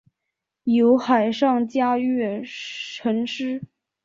[0.63, 3.61] 有海上嘉月尘诗。